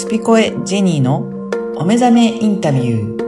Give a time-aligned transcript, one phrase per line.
[0.00, 1.18] スピコエジェニーの
[1.76, 3.20] お目覚めインタビュー。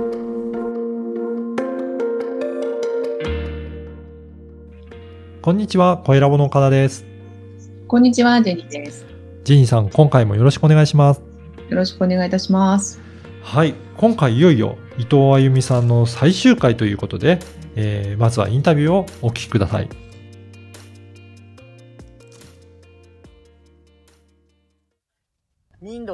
[5.43, 7.05] こんにちは、声ラボの岡田です。
[7.87, 9.05] こんにちは、ジェニーです。
[9.45, 11.21] ジェニーさん、今回もよろしくお願いします。
[11.69, 13.03] よろしくお願いいたします。
[13.43, 17.39] はい、今回いよいよ伊藤あゆみさんの最終回ということで、
[17.77, 19.91] えー、まずはインタビューをお聞きください。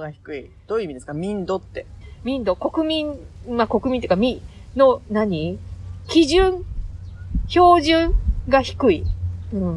[0.08, 0.50] が低い。
[0.66, 1.12] どういう意味ですか？
[1.12, 1.86] 民度って。
[2.24, 3.14] 民度、国民、
[3.48, 4.42] まあ、国民っていうか、民
[4.76, 5.58] の何？
[6.08, 6.64] 基準、
[7.48, 8.14] 標準
[8.48, 9.04] が低い。
[9.52, 9.76] うん。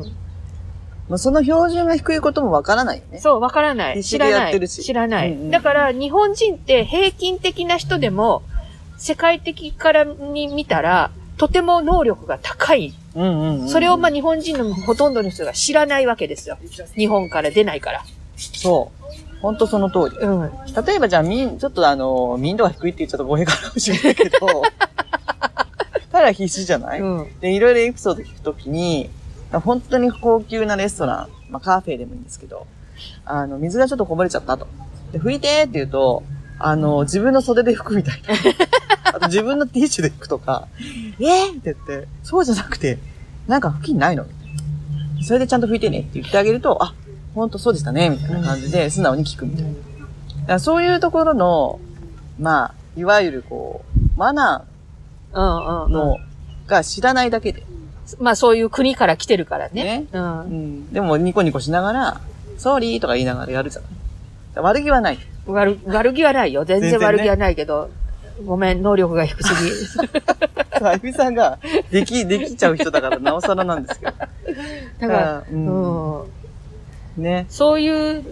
[1.09, 3.19] まあ、その標準が低いこともわからないよね。
[3.19, 4.03] そう、わからない。
[4.03, 4.69] 知らない。
[4.69, 8.43] 知らない、うんうんだから、日本人って平均的な人でも、
[8.97, 12.93] 世界的からに見たら、とても能力が高い。
[13.15, 13.69] うんうん、うん。
[13.69, 16.57] それをまあ日本人のほとんどの人が知らないわけですよ。
[16.95, 18.05] 日本から出ないから。
[18.37, 19.30] そう。
[19.41, 20.17] ほんとその通り。
[20.17, 20.51] うん。
[20.85, 24.37] 例えばじゃあ、民、ちょっとあの、民度が低いって言っちゃうと語弊かもしれないけど、
[26.11, 27.39] ただ必死じゃない、うん。
[27.39, 29.09] で、いろいろエピソード聞くときに、
[29.51, 32.67] 本当に高級なレストラン、まあカフェでもいいんですけど、
[33.25, 34.67] あの、水がちょっとこぼれちゃったと。
[35.11, 36.23] で、拭いてって言うと、
[36.59, 38.35] あの、自分の袖で拭くみたいな。
[39.13, 40.67] あと自分のティッシュで拭くとか、
[41.19, 42.99] えー、って言って、そうじゃなくて、
[43.47, 44.25] なんか拭きないの？
[45.23, 46.93] それでちゃんと拭いてねって言ってあげると、あ、
[47.33, 49.71] ほんとそうでしたね、みたいな感じで素直に聞くみたいな。
[49.71, 49.83] だか
[50.53, 51.79] らそういうところの、
[52.39, 54.71] まあ、いわゆるこう、マナー
[55.33, 55.91] うん。
[55.91, 56.17] の、
[56.67, 57.63] が知らないだけで、
[58.19, 59.83] まあそういう国から来てるからね。
[59.83, 60.43] ねうんう。
[60.45, 60.93] ん。
[60.93, 62.21] でもニコニコしながら、
[62.57, 63.91] ソーリーとか言いながらやるじゃない。
[64.55, 65.19] 悪気はない。
[65.47, 66.65] 悪、悪気はないよ。
[66.65, 67.89] 全全然悪気はないけど。
[68.45, 70.07] ごめん、能力が低すぎ。
[70.83, 71.59] あゆみさんが、
[71.91, 74.11] でき、 できちゃう人だからなおさらなんですけど。
[74.11, 75.45] だから、う。
[75.51, 76.23] うんん、
[77.17, 77.45] ね。
[77.49, 78.23] そういう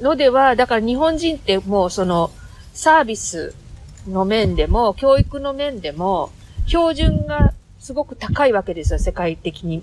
[0.00, 2.30] のでは、だから日本人ってもうその
[2.74, 3.54] サービス
[4.08, 6.30] の面でも、教育の面でも、
[6.66, 9.82] 標準がすごく高いわけですよ、世界的に。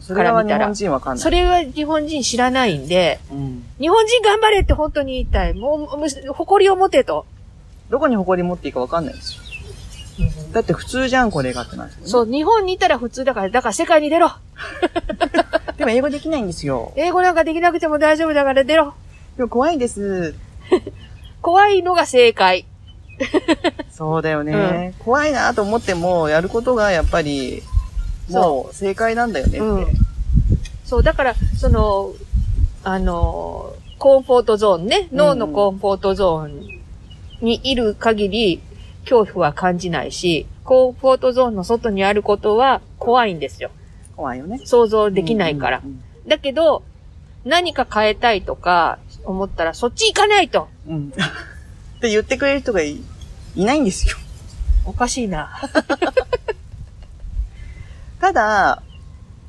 [0.00, 1.22] それは日本人わかんない。
[1.22, 3.64] それは日本人知らないんで、うん。
[3.78, 5.54] 日本人頑張れって本当に言いたい。
[5.54, 7.26] もう、誇りを持てと。
[7.90, 9.44] どこに誇り持っていいかわかんないですよ。
[10.52, 11.96] だって普通じゃん、これがってなるね。
[12.04, 14.32] そう、日本にいたら普通だから、だから世界に出ろ
[15.76, 16.92] でも英語できないんですよ。
[16.96, 18.94] 英語なんかできなくても大丈夫だから出ろ
[19.36, 20.34] でも怖いです。
[21.42, 22.64] 怖いのが正解。
[23.90, 24.94] そうだよね。
[25.00, 27.62] 怖いなと思っても、やることがやっぱり、
[28.30, 29.58] もう正解なんだよねって。
[29.60, 29.86] うん
[30.84, 32.12] そう、だから、その、
[32.84, 36.60] あの、コンフォートゾーンね、脳のコンフォートゾーン
[37.40, 38.60] にいる限り、
[39.04, 43.70] 恐怖は感じないし、コンフォートゾーンの外にあることは怖いんですよ。
[44.16, 44.60] 怖いよね。
[44.64, 45.82] 想像できないから。
[45.84, 46.82] うんだけど、
[47.44, 50.68] 何か変えたいとか思ったら、そっち行かないと。
[50.88, 50.94] うん。
[50.94, 51.08] うん。
[51.08, 51.12] っ
[52.00, 52.98] て言ってくれる人がい
[53.54, 54.16] いないんですよ。
[54.86, 55.50] おかしいな。
[58.20, 58.82] ただ、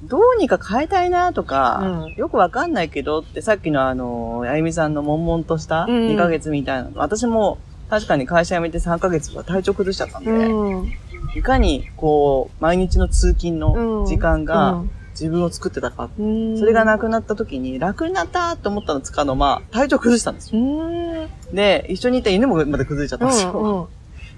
[0.03, 7.57] どうにか変えたいなとか、うんよくわかんないけどってさっきのあの、あゆみさんの悶々としたうん2ヶ月みたいなの、私も
[7.89, 10.91] 確かに会社辞めて3ヶ月は体調崩しちゃったんで、うん。
[11.35, 16.09] いかにこう、毎日の通勤の時間うがん自分を作ってたか。
[16.19, 20.61] うんそれがなくなった時に、楽になったと思ったのつかの間、体調崩したんですよ。
[20.61, 21.55] うん。
[21.55, 23.89] で、一緒にいた犬もまで崩れちゃったんですよ。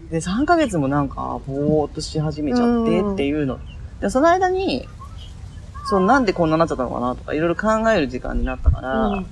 [0.04, 0.10] うん。
[0.10, 3.60] で、3ヶ月もなんか、ぼーっとし始めちゃってっていうの。
[4.00, 4.88] で、その間に、
[5.86, 9.26] そう、なんでこんなになっちゃったのかなとか、いろいろ考える時間になったから、うん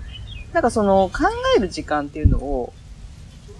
[0.53, 1.25] なんかその、考
[1.57, 2.71] える時間っていうのを、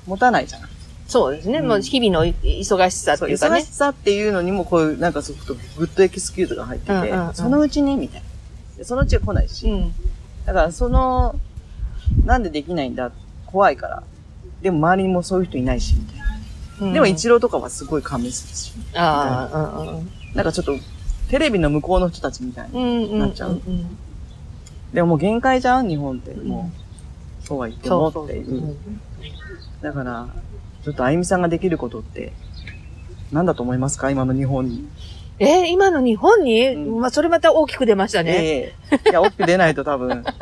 [0.08, 0.70] 持たないじゃない。
[1.08, 1.60] そうですね。
[1.60, 3.66] うんもう日々の忙しさっていうかね忙し。
[3.66, 5.36] さっていうのにも、こういう、なんかそう
[5.78, 8.28] good excuse が入ってて、うんうんうんそのうちに、みたいな。
[8.78, 9.94] でそのうちは来ないし、うん。
[10.46, 11.36] だからその、
[12.26, 13.12] なんでできないんだ
[13.46, 14.04] 怖いから。
[14.62, 16.94] でも周りにもそういう人いないし、みたいな。
[16.94, 18.74] でも一郎とかはすごい感銘するし。
[18.96, 20.10] ああ、うんうん。
[20.34, 20.74] なんかちょっと、
[21.30, 22.80] テレビの向こうの人たちみたいな。
[22.80, 23.20] うんうん。
[23.20, 23.98] なっちゃううん
[24.94, 26.34] でももう限界じゃん日本って。
[26.34, 26.85] んもう、
[27.46, 27.90] そうは言って。
[27.90, 28.76] もっていう。
[29.82, 30.28] だから、
[30.84, 32.34] ちょっとあゆみさんができることって、
[33.32, 34.10] 何だと思いますか？
[34.12, 34.88] 今の日本に。
[35.40, 38.32] えー今の日本に、うんまあ、それまた大きく出ましたね。
[38.32, 38.74] え
[39.06, 40.24] えいや、大きく出ないと多分。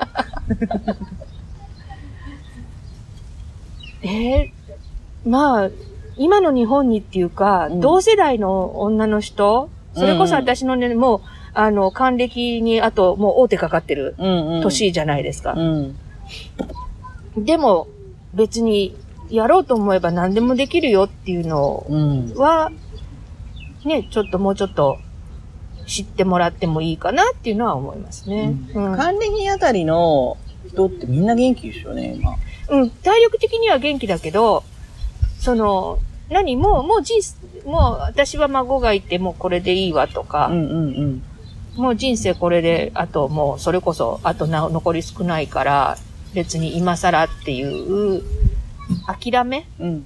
[4.03, 4.49] えー
[5.25, 5.69] まあ、
[6.17, 11.21] 今の日本にっていうか、うん同世代の女の人、それこそ私のね、もう、
[11.53, 14.61] あの、還暦に、あと、もう大手かかってるうんうん。
[14.63, 15.53] 年じゃないですか。
[15.53, 15.95] うん。
[17.37, 17.87] でも、
[18.33, 18.95] 別に、
[19.29, 22.33] やろうと思えば何でもできるよっていうのうん。
[22.35, 22.71] は、
[23.85, 24.97] ね、ちょっともうちょっと
[25.85, 28.55] 知ってもらってもいいかなっていうのは思いますね。
[28.75, 30.37] うん還暦あたりの
[30.67, 32.35] 人ってみんな元気ですよね、今。
[32.69, 34.63] うん、体力的には元気だけど、
[35.39, 41.23] その、何もう、もう人生、もう私は孫がいてもうこれでいいわとか、うんうんうん。
[41.75, 45.97] もう人生これで、あともうそれこそ、あとな残り少ないから、
[46.33, 48.23] 別に今更っていう、
[49.07, 50.05] 諦めうん。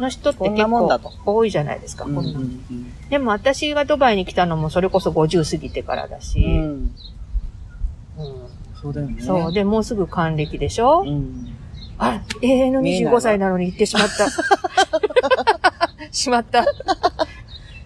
[0.00, 2.04] の人って結構多いじゃないですか。
[2.04, 6.52] うんうこんなんうんでも私がドバイに来たのもそれこそ50過ぎてからだし、うん。
[6.62, 9.22] うんそうだよね。
[9.22, 9.52] そう。
[9.52, 11.56] で、もうすぐ還暦でしょ、うん。
[11.98, 14.28] あ、永遠の見えないわ25歳なのに行ってしまった。
[16.10, 16.66] しまった。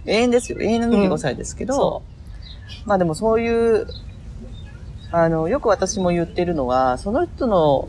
[0.07, 0.59] 永遠ですよ。
[0.61, 2.03] 永遠の25歳ですけど、そ
[2.87, 3.87] まあでもそういう、
[5.11, 7.89] あの、よく私も言ってるのは、その人の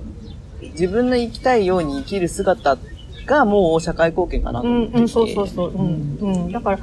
[0.61, 2.77] 自分の生きたいように生きる姿
[3.25, 4.99] がもう社会貢献かなとうん、思っていて。
[5.01, 5.69] うん、そうそうそう。
[5.71, 6.51] うん、うん。
[6.51, 6.79] だから、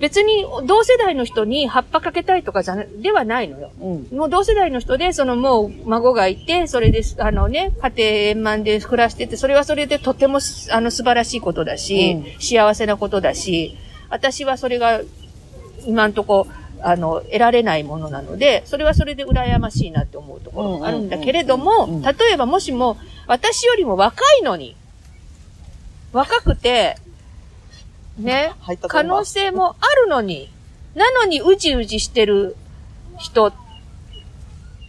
[0.00, 3.70] 別に同世代の人に葉っぱかけたいとかじゃな、ではないのよ。
[3.80, 4.18] うん。
[4.18, 13.76] もう同世代の人で、そのもう孫がいて、それで、あのね、家庭円満で暮らしてて、それはそれでとてもす、あの、素晴らしいことだし、う幸せなことだし、
[14.08, 15.02] 私はそれが、
[15.86, 16.46] 今んとこ、
[16.82, 22.96] あの、得られないものなので、それはそれで羨ましいなって思うところがあるんだけれども、例えばもしも、
[23.26, 24.76] 私よりも若いのに、
[26.12, 26.96] 若くて、
[28.18, 28.52] ね、
[28.88, 30.50] 可能性もあるのに、
[30.94, 32.56] なのにうじうじしてる
[33.18, 33.52] 人、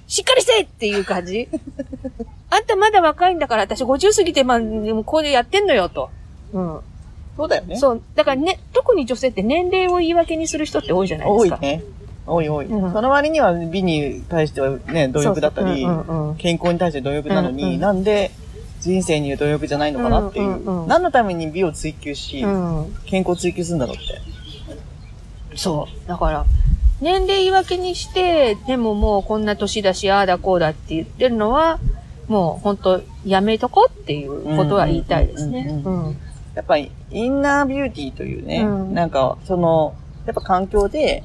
[0.07, 1.47] しっかりせえっていう感じ
[2.49, 6.09] あんたまだ若いんだから、私50過ぎて、まあ、でもこうでやってんのよ、と。
[6.53, 6.79] うん。
[7.37, 7.77] そうだよね。
[7.77, 8.01] そう。
[8.15, 11.55] だからね、特に女性って年齢を言い訳にする人って多いじゃないですか。
[11.55, 11.83] 多いね。
[12.25, 12.65] 多い多い。
[12.65, 15.85] うんその割には美に対してはね、貪欲だったり、
[16.37, 18.31] 健康に対して貪欲なのに、うんうんなんで
[18.81, 20.87] 人生に貪欲じゃないのかなっていう。
[20.87, 22.95] 何のために美を追求し、うん。
[23.05, 25.57] 健康を追求するんだろうって。
[25.57, 26.07] そう。
[26.07, 26.45] だから、
[26.99, 31.79] 年齢言い訳にして、でももうこんな年だし、ああだこうだって言ってるのは、
[32.27, 35.79] もう本当やめとこっていうことは言いたいですね。
[36.51, 36.57] うんうんうん。
[36.57, 39.95] やっぱり、インナービューティーというね、うんなんか、その、
[40.25, 41.23] やっぱ環境で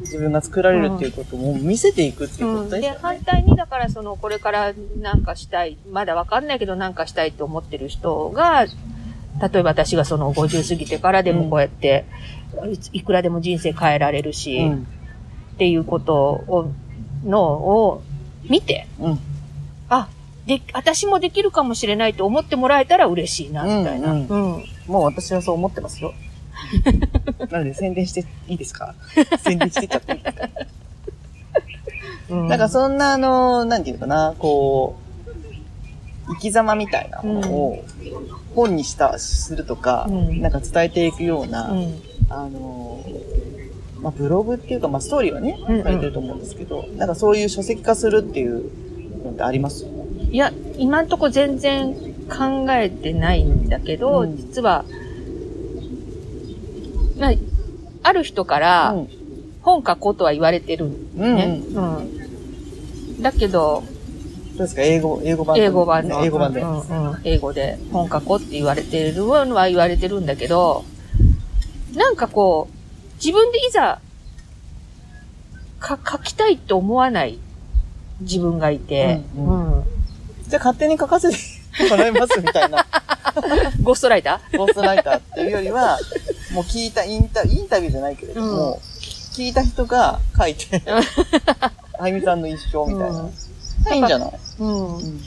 [0.00, 2.98] 自分が作られるっていうことも見せていくっていううん、でことですよね。
[3.00, 12.04] 反対にだからそのこれからなんかしたいまだわかんないけどなんかしたいって思ってる人が例えば私がその50過ぎてからでもこうやって、
[12.92, 14.86] いいくらでも人生変えられるし、うん。
[15.54, 16.72] っていうことを
[17.24, 18.02] のを
[18.48, 19.18] 見てうん。
[19.88, 20.08] あ
[20.58, 24.12] で私もできるかもしれないと思ってもらえたら嬉しいなみたいな。
[24.12, 24.64] うんうん。
[24.88, 26.12] もう私はそう思ってますよ。
[27.50, 28.94] なので宣伝していいですか？
[29.44, 30.48] 宣伝してっちゃっていいですか？
[32.30, 32.48] うん。
[32.48, 34.96] なんかそんなあの、なんていうかな、こ
[36.28, 37.84] う、生き様みたいなものを
[38.56, 40.40] 本にした、するとか、うん。
[40.40, 41.94] なんか伝えていくような、うん。
[42.28, 43.04] あの、
[44.02, 45.84] まあ、ブログっていうか、まあ、ストーリーはね、うんうん。
[45.84, 48.64] 書いてると思うんですけど、なんかそういう書籍化するっていう
[49.24, 49.86] のってあります？
[50.30, 51.94] いや、今んとこ全然
[52.28, 54.84] 考えてないんだけど、うん実は、
[57.18, 57.32] まあ、
[58.02, 59.08] ある人からうん。
[59.62, 61.60] 本書こうとは言われてるんうん、ね。
[61.74, 61.96] うん。
[61.98, 63.22] うん。
[63.22, 63.82] だけど、
[64.56, 64.80] どうですか？
[64.82, 65.58] 英語、英語版？
[65.58, 66.62] 英語版の、英語版で。
[66.62, 66.80] うんう
[67.14, 70.84] ん、英語で本書こうって言われてるのは言われてるんだけど、
[71.94, 74.00] なんかこう、自分でいざ、
[75.78, 77.38] か、書きたいって思わない
[78.20, 79.84] 自分がいて、ううんん。
[80.50, 81.36] じゃあ勝手に書かせて
[81.88, 82.84] もらいますみたいな。
[83.82, 84.58] ゴーストライター？
[84.58, 85.98] ゴーストライターっていうよりは、
[86.52, 88.80] もう聞いたインタ、インタビューじゃないけれども、
[89.32, 90.82] 聞いた人が書いて、
[91.98, 93.20] あゆみさんの一生みたいな。
[93.20, 93.32] うん
[93.94, 94.30] いいんじゃない？
[94.58, 95.20] うん。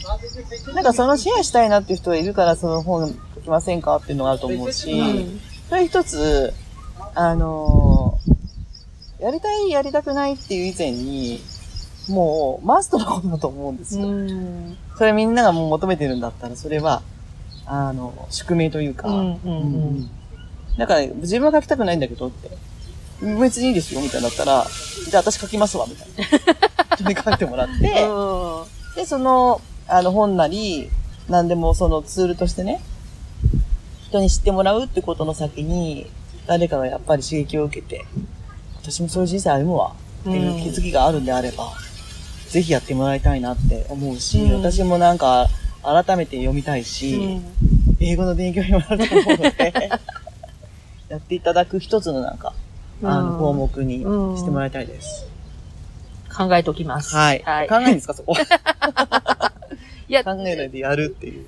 [0.75, 6.53] なんかそのシェアしたいなっていう人がいるからその本書きませんかっていうのがあると思うし、うんそれ一つ、
[7.15, 11.41] あのーやりたい、やりたくないっていう以前に、
[12.07, 14.07] もうマストなことだと思うんですよ。
[14.07, 14.77] うん。
[14.97, 17.01] それみんながもう求めてるんだったら、それは、
[17.65, 19.53] あの、宿命というか、うんうんう
[19.91, 20.09] ん。
[20.77, 22.49] だから、自分は書きたくないんだけどって、
[23.39, 24.65] 別にいいですよ、みたいになったら、
[25.09, 26.53] じゃあ私書きますわ、みたいな。
[26.95, 28.07] 人に書いてもらって、
[28.95, 30.89] で、その、あの本なり、
[31.29, 32.81] 何でもそのツールとしてね、
[34.09, 36.07] 人に知ってもらうってことの先に、
[36.45, 38.05] 誰かがやっぱり刺激を受けて、
[38.81, 41.71] 私もそういう人生歩むわ、っていう気づきがあるんであれば、
[42.53, 45.47] ぜひやってもらいたいなって思うし、うん私もなんか、
[45.81, 47.43] 改めて読みたいし、うん
[47.99, 49.73] 英語の勉強にもなると思うので、
[51.09, 52.53] やっていただく一つのなんか、
[53.01, 55.25] あの、うん項目にしてもらいたいです。
[56.35, 57.15] 考えときます。
[57.15, 57.41] はい。
[57.43, 57.67] はい。
[57.67, 58.35] 考えるんですか、そこ。
[60.07, 61.45] いや考えないでやるっていう。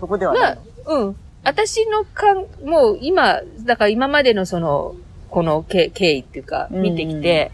[0.00, 0.58] とこではない
[0.88, 1.04] の？
[1.04, 1.16] うん。
[1.44, 4.96] 私のかん、もう今、だから今までのその、
[5.30, 7.52] この経経緯っていうか、うん見てきて、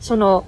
[0.00, 0.44] その、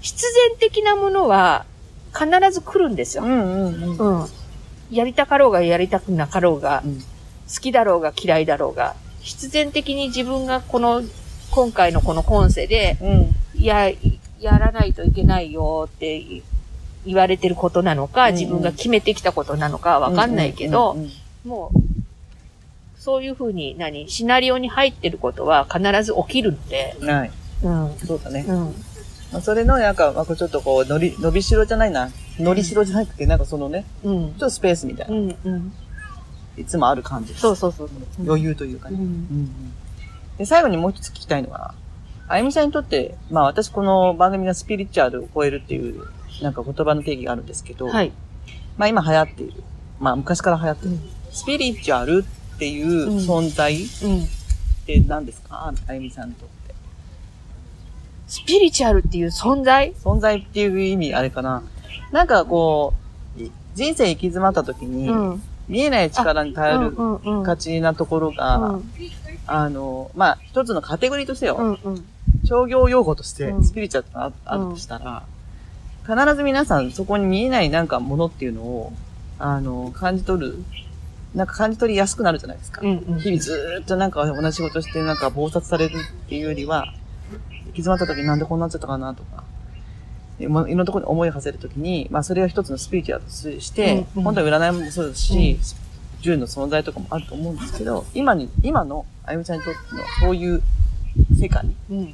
[0.00, 1.64] 必然的なものは、
[2.12, 3.22] 必ず来るんですよ。
[3.22, 4.20] うんうんうん。
[4.22, 4.26] うん。
[4.90, 7.04] やりたかろうがやりたくなかろうが、うん
[7.52, 11.02] 好きだろうが嫌いだろうが、必然的に自分がこの、
[11.50, 13.34] 今回のこの今世で、うん。
[13.60, 13.90] や、
[14.38, 16.24] やらないといけないよって
[17.04, 20.96] 言われてることなのか、うんうん自分が決めてきたことなのかわかんないけど、
[21.44, 21.78] もう、
[23.00, 27.10] そういうふうに、何、シナリオに入ってることは必ず起きるので、うん。
[27.10, 27.30] はい。
[27.64, 27.96] うん。
[28.06, 28.44] そうだね。
[28.46, 28.74] うん。
[29.32, 32.10] まあ、それの、なんか、まあ、こうちょっとこう、のり、伸びしろじゃないな。
[32.38, 34.38] のりしろじゃなくて、なんかそのね、うんちょっ。
[34.38, 35.36] とスペースみたいな、うん。
[35.44, 35.72] うん。
[36.56, 37.34] いつもある感じ。
[37.34, 38.26] そうそうそうそう。
[38.26, 38.96] 余裕というかね。
[38.96, 39.02] うん。
[39.02, 39.72] うんうん
[40.40, 41.74] で、最後にもう一つ聞きたいのは、
[42.26, 46.02] あゆみさんにとって、まあ私この番組がスピリチュアルを超えるっていう、
[46.40, 48.10] なんか言葉の定義があるんですけど、はい。
[48.78, 49.62] まあ今流行っている。
[49.98, 50.98] まあ昔から流行っている。
[51.30, 54.26] スピリチュアルっていう存在っうん。
[54.86, 56.48] て何ですか、あゆみさんにと。
[58.30, 59.92] スピリチュアルっていう存在？
[59.94, 61.64] 存在っていう意味あれかな。
[62.12, 62.94] なんかこ
[63.36, 65.42] う、い人生行き詰まった時に、うん。
[65.68, 67.42] 見えない力に頼るうんうんうん。
[67.42, 68.92] がちなところが、うん
[69.46, 72.04] あの、まあ一つのカテゴリーとしてよ、うんうん。
[72.44, 75.24] 商業用語としてうんスピリチュアルがああるとしたら、
[76.06, 78.92] 必ず皆さんそこに見えないなんかものっていうのを、
[79.40, 80.64] あの、感じ取る、
[81.34, 82.80] なんか感じ取りやすくなるじゃないですか。
[82.82, 83.18] うんうん。
[83.18, 86.92] 日々ずーっとなんか同じ仕事してなんか暴殺されるっていうよりは、
[87.70, 89.44] 行き詰まった時になんでこうなっちゃったかなとか、
[90.38, 94.22] いろんなところに思いを馳せるときに、まあそれを一つのスピリチュアルとして、うんうん。
[94.24, 95.58] 本当は占いもそうですし、
[96.20, 100.62] 銃の存在とかもあると思うんですけど、今に、今のあゆみちゃんにとってのそういう
[101.38, 101.66] 世界。
[101.90, 102.04] うん。
[102.04, 102.08] っ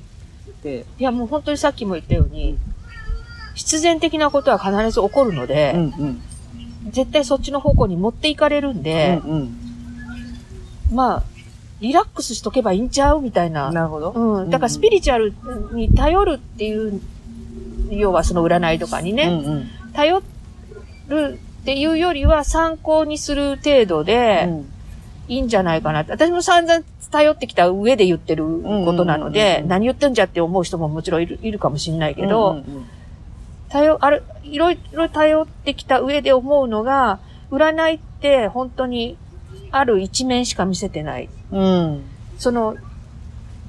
[0.63, 2.59] て、いや、もう本当にさっきも言ったように、
[3.55, 6.23] 必然的なことは必ず起こるので、うんうん。
[6.91, 9.57] 絶対そっちの方向に持っていかれるんで、うん。
[10.93, 11.23] まあ、
[11.81, 13.21] リラックスしとけばいいんちゃう？
[13.21, 13.53] みたいうん。
[13.53, 13.71] な。
[13.71, 14.11] なるほど。
[14.11, 14.51] うん。
[14.51, 15.35] だからスピリチュアル
[15.73, 17.01] に頼るっていう、
[17.91, 19.71] 要はその占いとかにね、うんうん。
[19.93, 20.23] 頼
[21.09, 24.73] るっていうよりは参考にする程度でうん
[25.29, 26.13] いいんじゃないかなって。
[26.13, 32.63] 私も散々頼ってきた上で言ってることなのでう、ん何言ってんじゃって思う人ももちろんいるいるかもしれないけど、
[33.69, 37.19] 頼、ある、いろいろ頼ってきた上で思うのが、
[37.51, 39.17] 占いって本当に
[39.73, 41.29] ある一面しか見せてない。
[41.53, 41.61] うん。
[41.61, 42.03] うん。
[42.39, 42.77] その、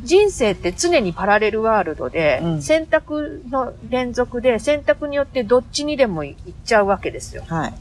[0.03, 7.43] 人生って常にパラレルワールドで、うん選択の連続で、選択によってどっちにでも行っちゃうわけですよ。
[7.47, 7.73] はい。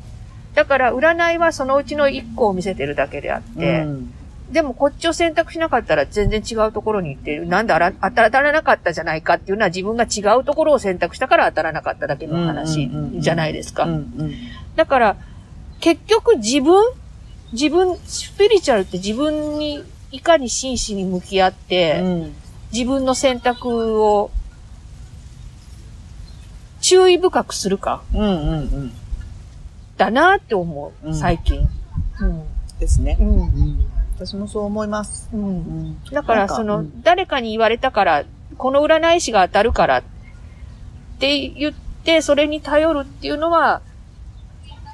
[0.54, 4.12] だから占いはそのうちの一個を見せてるだけであって、うん
[4.50, 7.46] でもこっちを選択しなかったら全然違うところに行ってる。
[7.46, 13.88] なんであら当たらなかったじゃないかっていうのは自分が違うところを選択したから当たらなかっただけの話じゃないですか。
[14.76, 15.16] だから、
[15.80, 16.84] 結局自分、
[17.56, 19.82] 自分、スピリチュアルって自分に
[20.12, 22.34] いかに真摯に向き合って、うん
[22.72, 24.30] 自分の選択を
[26.80, 28.92] 注意深くするか、うんうんうん。
[29.96, 31.66] だなって思う、うん最近。
[32.78, 33.22] ですねう。
[33.22, 33.26] ん。
[33.38, 33.86] うん。
[34.16, 35.30] 私もそう思います。
[35.32, 35.40] うん。
[35.40, 36.04] うん。
[36.10, 38.24] だから、その、うん誰かに言われたから、
[38.58, 40.02] この占い師が当たるからっ
[41.18, 43.80] て言って、それに頼るっていうのは、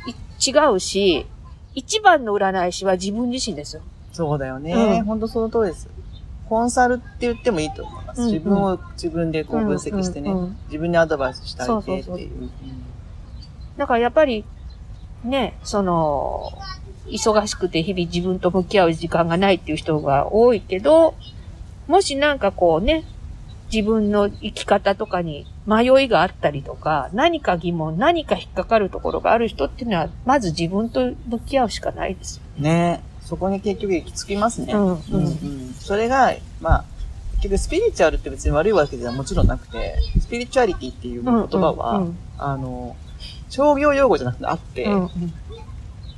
[0.07, 1.27] い違うし、
[1.75, 3.83] 一番の占い師は自分自身ですよ。
[4.13, 4.73] そうだよね。
[4.99, 5.89] うん本当その通りです。
[6.49, 8.21] コンサルって言ってもいいと思います。
[8.21, 12.05] うんうん自分を自分でこう分析してね、うんうんうん自分にアドバイスしてあげてっていう。
[12.05, 12.29] そうそう
[13.77, 14.45] だからやっぱり、
[15.25, 16.53] ね、その、
[17.07, 21.15] 忙しくて日々自分と向き合う時間がないっていう人が多いけど、
[21.89, 23.05] もしなんかこうね、
[23.73, 32.43] 自分の生き方とかに迷いがあったりとか、何か疑問、何か引っかかるところがある人っていうのは、まず自分と向き合うしかないですよ。
[32.59, 33.03] ね。
[33.23, 34.75] そこに結局行き着きますね。
[34.75, 34.95] うんうん。
[34.95, 36.85] うんそれが、まあ、
[37.37, 42.95] 結局スピリチュアルって別に悪いわけではもちろんなくて、スピリチュアリティっていう言葉は、うんあの、
[43.49, 45.11] 商業用語じゃなくてあって、うんうん。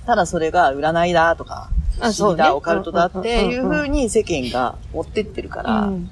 [0.07, 1.71] ただそれが占いだとか、
[2.01, 6.11] あ死んだオカルトだっていううんうに世間が追ってってるから、うん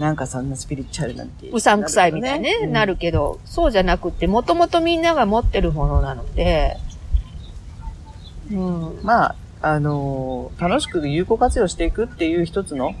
[0.00, 1.50] なんかそんなスピリチュアルなんて。
[1.50, 6.78] うさんくさいみたいにね、うんなるけど、そうじゃなくって、もともとみんなが持ってるものなので、
[8.50, 12.94] うん、まあ、あのー楽しく有効活用していくっていう一つの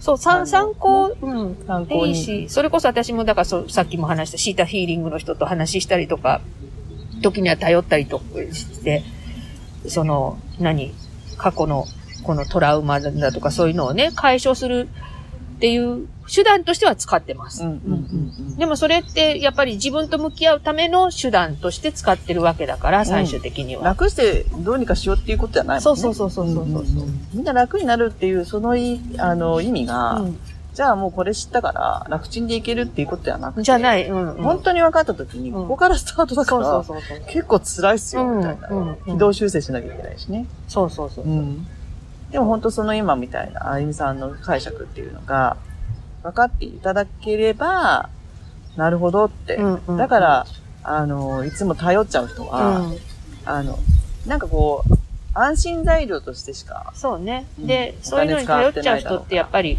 [0.00, 2.00] そう、参参考、うん、参考に。
[2.04, 6.40] でいいし、それこそ私も、だからそうさっきも話したシータヒーリングの人と話したりとか、
[7.20, 9.04] 時には頼ったりとかして、
[9.88, 10.94] その、何、
[11.36, 11.84] 過去の
[12.22, 14.88] このトラウマだとかそういうのをね、解消する
[15.56, 17.62] っていう手段としては使ってます。
[17.62, 18.56] うんうんうんうん。
[18.56, 23.84] でもそれってやっぱり自分と向き合うための手段として使ってるわけだから、最終的には。
[23.84, 25.82] 楽してどうにかしようっていうことじゃないもんね。
[25.82, 30.38] そうそうそうそうそうそうんんんみんな楽になるっていう、そのいあの意味が、うん
[30.76, 33.62] じゃあもうこれ知ったから楽ちんでいけるっていうことではなくて。
[33.62, 34.06] じゃない。
[34.10, 34.42] うん、うん。
[34.42, 37.20] 本当に分かった時に、うんここからスタートだかそうら、そうそうそう。
[37.30, 40.44] 結構辛いっすよ、みたいな、うんうんうん軌道修正しなきゃいけないしね。
[40.68, 41.24] そうそうそう。
[41.24, 41.66] うん。
[42.30, 45.56] でも本当その今みたいな、あゆみさんの解釈っていうのが、
[46.26, 48.08] 分かっていただければ、
[48.76, 49.56] なるほどって。
[49.56, 50.46] うんうんだから、
[50.82, 52.96] あの、いつも頼っちゃう人うは、ん。
[53.44, 53.78] あの、
[54.26, 54.94] なんかこう、
[55.34, 57.46] 安心材料としてしか、そうね。
[57.60, 59.78] うんで、おそういうのに頼っちゃう人ってやっぱり、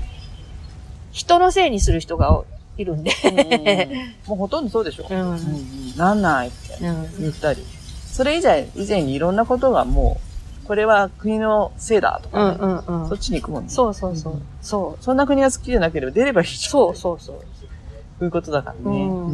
[1.11, 2.43] 人のせいにする人が
[2.77, 3.11] いるんで。
[4.25, 5.07] もうほとんどそうでしょ。
[5.09, 5.19] うん。
[5.19, 7.21] うんうんなんないってうん。
[7.21, 7.65] 言ったり。
[8.11, 10.26] それ以前、以前にいろんなことがもう、
[10.67, 13.17] これは国のせいだとうんかね、うんうんそっ。
[13.17, 13.69] ちに行くもんね。
[13.69, 14.41] そうそうそう。
[14.61, 15.03] そう。
[15.03, 16.71] そんな国が好きじゃなければ出ればいいじゃん。
[16.71, 17.35] そうそうそう。
[17.35, 17.65] そ
[18.21, 19.03] ういうことだからね。
[19.05, 19.27] うん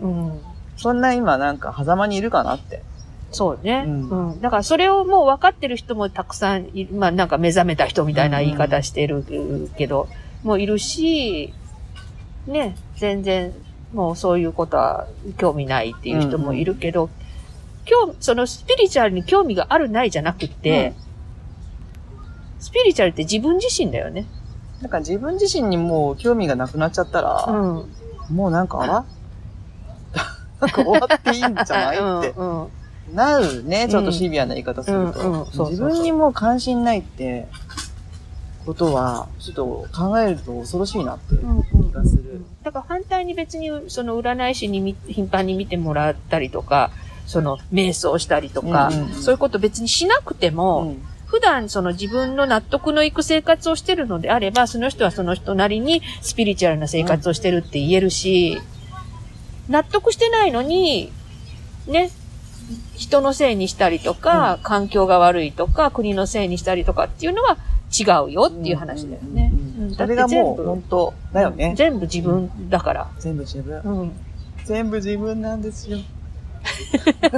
[0.00, 0.40] うんうん。
[0.76, 2.82] そんな今なんか狭間にいるかなって。
[3.30, 3.84] そうね。
[3.86, 4.40] ううんん。
[4.40, 9.24] だからそれをもう分かってる人もたくさんいまあなんか目覚めた人みたいな言い方してる
[9.76, 10.08] けど、
[10.42, 11.54] もういるし、
[12.46, 13.52] ね、全然
[13.92, 15.06] もうそういうことは
[15.38, 17.10] 興味ないっていう人もいるけど、
[17.84, 20.94] 興味、そのスピリチュアルに興味があるないじゃなくて、
[22.60, 24.26] スピリチュアルって自分自身だよね。
[24.80, 28.34] なんか自分自身にもう興味がなくなっちゃったら、うん。
[28.34, 29.04] もうなんかあら？
[30.60, 31.96] なんか終わっていいんじゃない？
[31.96, 32.68] ってうんうん
[33.14, 33.86] なるね。
[33.90, 35.46] ちょっとシビアな言い方すると。
[35.70, 37.46] 自分にもう関心ないって
[38.64, 41.34] ことは、ちょっと考えると恐ろしいなって。
[41.34, 46.90] うんうん気がするだから反対に別にその占い師にみ頻繁に見てもらったりとか、
[47.26, 58.60] その瞑想したりとか、うんうんうんそういうこと別にしなくても、うん普段その自分の納得のいく生活をしてるのであれば、その人はその人なりにスピリチュアルな生活をしてるって言えるし、
[59.68, 61.10] 納得してないのに、
[61.88, 62.10] ね、
[62.94, 67.56] 人のせいにしたりとか、環境が悪いとか、国のせいにしたりとかっていうのは
[67.92, 69.50] 違うよっていう話だよね。
[69.52, 71.74] うんうんうんうんそれがもう本当だよね。
[71.76, 73.10] 全部自分だから。
[73.18, 73.80] 全部自分。
[73.80, 74.12] うん。
[74.64, 75.98] 全部自分なんですよ。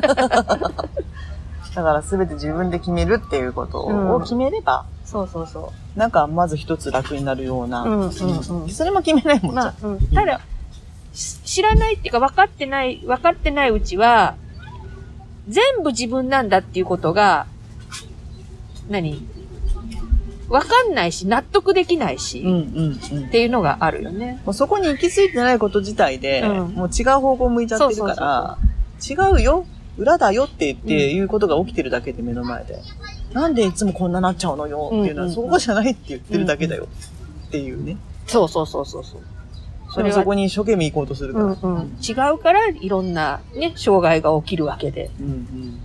[1.74, 7.82] だから全て自分で決めるっていうことを決めれば、そうそうそなんかまず一つ楽になるような。
[7.82, 8.12] うんうんうん
[8.70, 9.52] それも決めないもう。
[9.52, 9.64] んじゃん。
[9.64, 9.98] まあ、うん。
[10.08, 10.40] ただ、
[11.12, 14.36] し知らないっていうか分かってない、分かってないうちは、
[15.48, 17.46] 全部自分なんだっていうことが、
[18.88, 19.26] 何？
[20.48, 23.30] 分かんないし、納得できないし、うんうんうんっ。
[23.30, 24.40] ていうのがあるよね。
[24.44, 28.58] もうそこに行き着いてないこと自体で、うんもう違う方向向いちゃってるから、
[29.02, 29.66] 違うよ
[29.98, 32.78] 裏だよって言って、いうことが起きてるだけで目の前で。
[33.32, 36.86] なんでいつもこんななっちゃうのよっていうのは、そこじゃないって言ってるだけだよ
[37.46, 37.96] っていうね。
[38.26, 39.20] そうそうそうそうそう。
[39.90, 41.44] それそこに一生懸命行こうとするから。
[41.44, 41.96] うんうん。
[42.02, 45.10] 違うから、いろんなね、障害が起きるわけで。
[45.20, 45.80] うんうん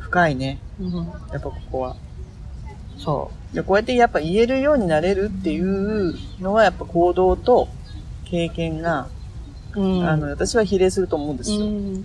[0.00, 0.58] 深いね。
[0.78, 0.94] うん。
[0.94, 1.96] やっぱここは。
[2.98, 7.68] そでこうやってやっぱ言えるようになれるっていうのはやっぱ行動と
[8.24, 9.08] 経験が、
[9.74, 9.80] う。
[9.80, 10.08] うん。
[10.08, 11.60] あの、私は比例すると思うんですよ。
[11.60, 12.04] うん。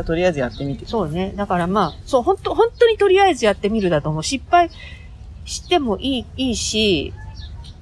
[0.00, 0.86] らとりあえずやってみて。
[0.86, 1.32] そうね。
[1.36, 4.22] だからまあ、そう、本当本当にとりあえずやってみるだと思う。
[4.22, 4.70] 失敗
[5.44, 7.12] してもいい、いいし、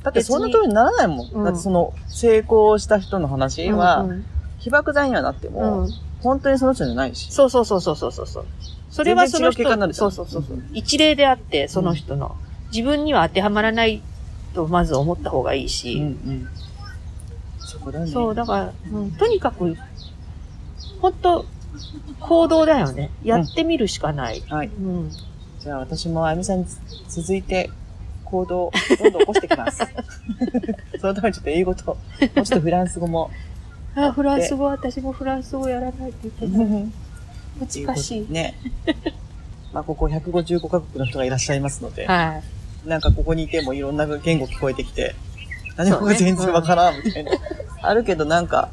[0.03, 1.31] だってそんな通りにならないもん。
[1.31, 4.27] うんだってその成功した人の話は、うんうん
[4.63, 5.91] 被爆剤にはなっても、うん
[6.23, 7.33] 本当にその人じゃないし。
[7.33, 8.47] そうそうそうそうそうそうそう。
[8.91, 10.63] それはその人そうそうそうそう。
[10.73, 12.37] 一例であって、その人の。
[12.73, 14.03] 自分には当てはまらない
[14.55, 15.95] とまず思った方がいいうんし。
[15.95, 16.49] うん。
[17.59, 18.07] そこだね。
[18.07, 19.77] そう、だから、うん、とにかく、
[21.01, 21.45] 本当
[22.21, 23.11] 行動だよね。
[23.23, 24.43] やってみるしかない。
[24.49, 24.69] はい。
[24.69, 25.11] うん。
[25.61, 26.67] じゃあ私もあゆみさんに
[27.09, 27.71] 続いて
[28.25, 29.83] 行動をどんどん起こしてきます。
[30.99, 33.31] そのためにちょっと英語と、もうちょっとフランス語も。
[33.95, 36.93] あ、フランス語、私もフランス語やらないといけない。
[37.87, 38.27] 難しい。
[38.31, 38.55] ね。
[39.73, 42.43] まあ、ここ155カ国の人がいらっしゃいますので、は
[42.85, 42.89] い。
[42.89, 45.15] なんかここにいてもいろんな言語聞こえてきて、
[45.77, 47.33] 何も全然わからんみたいな。
[47.83, 48.71] あるけどなんか、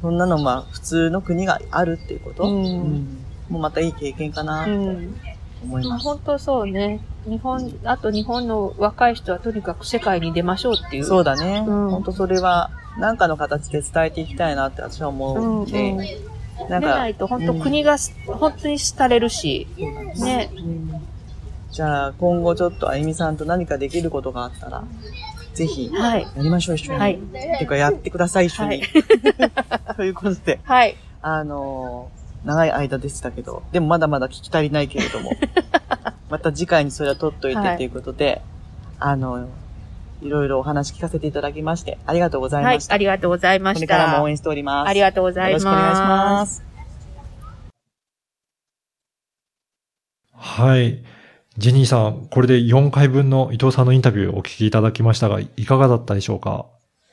[0.00, 5.16] そんなのまあ普通の国があるっていうこと、うんもうまたいい経験かなとうん。
[5.64, 6.04] 思います。
[6.04, 7.00] 本当そうね。
[7.26, 11.04] 日本、あと日本の若い人はとにかく世界に出ましょうっていう。
[11.04, 11.64] そうだね。
[11.66, 16.68] うん本当それは、なんかの形で伝えていきたいなって私は思ううんんで、うん。
[16.68, 19.66] なんか出ない、と本当国がす、本当に廃れるし。
[20.16, 20.50] ね。
[21.70, 24.84] じゃあ今後ちょっとあゆみさんと何かできることがあったら、
[25.58, 26.22] ぜひ、はい。
[26.22, 26.98] やりましょう、一緒に。
[27.00, 27.18] はい。
[27.58, 28.82] てか、やってください、一緒に。
[29.96, 30.96] ということで、はい。
[31.20, 35.32] あのー長い間でしたけど、でもまだまだ聞き足りないけれども、
[36.30, 38.40] また次回にそれは取っといてはいということで、
[39.00, 39.48] あの、
[40.22, 42.86] いろいろお話聞かせていただきまして、ありがとうございはいまし。
[42.86, 42.94] た。
[42.94, 43.96] ありがとうございまこした。
[43.96, 44.88] れからも応援しております。
[44.88, 45.64] ありがとうございます。
[45.64, 46.62] よろしくお願いします。
[50.32, 51.02] はい。
[51.58, 56.66] ジェニーさん、これで4回分の伊藤さんのインタビューをお聞きいただきましたが、いかがだったでしょうか？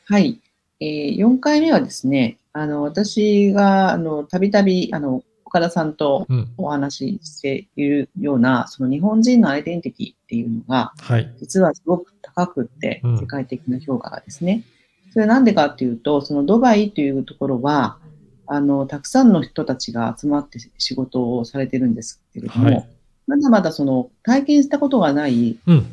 [0.05, 0.39] はい。
[0.79, 6.53] えー、4回目はですね、あの、私が、あの、たびたび、あの、岡田さんとうん。
[6.57, 11.33] お話ししているような、その日本人のアイデンティティっていうのが、はい。
[11.39, 14.61] 実はすごく高くってうん、世界的な評価がですね。
[15.11, 17.97] それなんでかっていうと、そのドバイというところは、
[18.45, 22.94] あの、たくさんの人たちが集まって仕事をされてるんですけれども、はい
[23.27, 25.85] まだまだその体験したことがないうん。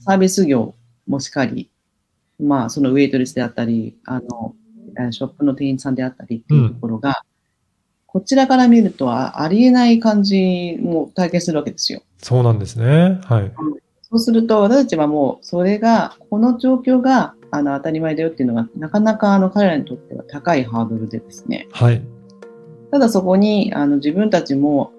[0.00, 0.74] サービス業
[1.06, 1.70] もしかり、
[2.38, 4.54] まあ、そのウェイトレスであったり、あの、
[4.98, 7.22] えーショップの店員さんであったりっていうところが、
[8.06, 12.02] こちらから見るとあありえない感じも体験するわけですよ。
[12.18, 13.20] そうなんですね。
[13.24, 13.52] はい。
[14.08, 21.68] そうすると、私たちはもう、それが、この状況が、あの、当たり前だよっていうのが、なかなか、あの、彼らにとっては高いハードルでですね。
[21.72, 22.02] はい。
[22.92, 24.95] ただそこに、あの、自分たちも、あ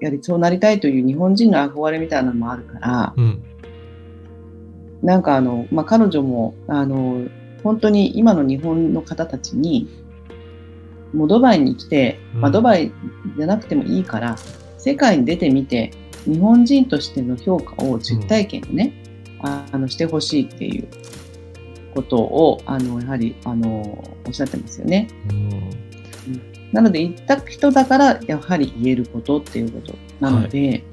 [0.00, 3.42] やはりそうなりたいという日本人の憧れみたいなのもあるから、うん。
[5.02, 7.26] なんかあの、まあ、彼女も、あの、
[7.62, 9.88] 本当に今の日本の方たちに、
[11.12, 12.92] もうドバイに来て、まあ、うんドバイ
[13.36, 14.36] じゃなくてもいいから、
[14.78, 15.92] 世界に出てみて、
[16.24, 18.92] 日本人としての評価を実体験をね、
[19.42, 20.88] ああの、してほしいっていう
[21.94, 25.08] ことを、あの、やはり、あの、おっしゃってますよね。
[25.30, 26.59] うん。
[26.72, 30.84] なので、行った人だから、やはり言えることっていうことなので、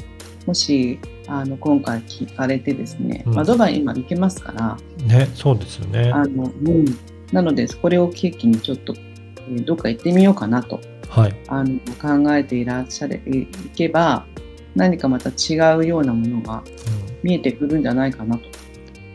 [0.46, 6.12] もし、あの、今回聞かれてですね、うんまあ、ドバイ今行けますから、ね、そうですよね。
[6.14, 6.86] あの、うん。
[7.32, 11.36] なので、これを契機にちょっと、えーどっか行ってみようかなと、はい。
[11.48, 14.26] あの、考えていらっしゃれ、いけば、
[14.76, 18.44] 何かまた違うようなものがうん見えてくるんじゃないかなと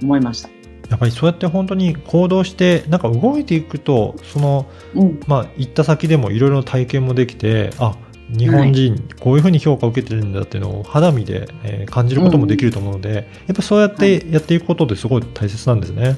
[0.03, 0.51] 思いました。
[0.93, 5.21] やっぱりそうやって本当に行動して、なんか動いていくと、その、うん。
[5.27, 7.97] まあ、行った先でもいろいろな体験もできて、あ、
[8.29, 16.17] 日本人、こういうふうに評価を受けてるんだっていうのを肌身で、えー感じることもできると思うので、やっぱそうやってやっていくことってすごい大切なんですね。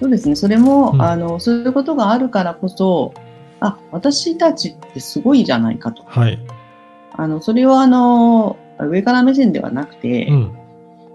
[0.00, 0.34] そうですね。
[0.34, 3.14] それも、うんあの、そういうことがあるからこそ、
[3.60, 6.02] あ、私たちってすごいじゃないかと。
[6.06, 6.38] はい。
[7.12, 10.58] あの、それはあの、上から目線ではなくて、うん。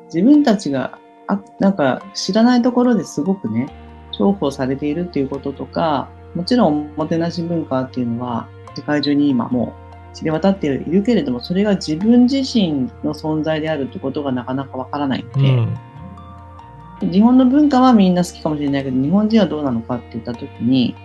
[0.05, 0.97] 自分たちが、
[1.31, 3.67] あ、なんか知らないところですごくね、
[4.11, 9.73] 重宝されているっていうこととか、もちろんおもてなし文化っていうのは世界中に今も
[10.13, 15.49] う知れ渡っているけれども、それが自分自身の存在であるってことがなかなかわからないので、
[17.01, 17.11] うん。
[17.11, 20.95] 日本の文化はみんな好きかもしれないけど、日本人はどうなのかって言ったときに、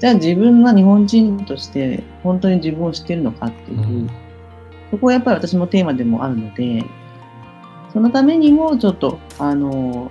[0.00, 4.10] じゃあ自分は日本人として本当に自分を知っているのかっていう、うん
[4.90, 6.84] そこはやっぱり私のテーマでもあるので、
[7.94, 10.10] そのためにもちょっと、あの、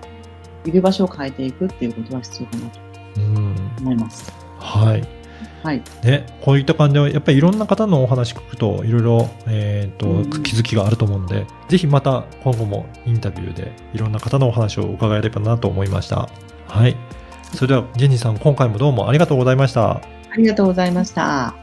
[0.66, 2.80] いる場所を変えていくっていうことは必要かなと
[3.18, 3.56] うん。
[3.82, 4.32] 思います。
[4.58, 5.04] はい。
[5.64, 5.82] はい。
[6.04, 16.30] ね、こういった感じで、やっぱりいろんな方のお話聞くと、いろいろ、えっ、と、うん気づきがあると思うので、ぜひまた今後もインタビューでいろんな方のお話を伺えればなと思いました。
[16.68, 16.96] はい。
[17.54, 19.92] それでは、ジェニーさん、今回もどうもありがとうございました。
[19.92, 20.02] あ
[20.38, 21.63] りがとうございました。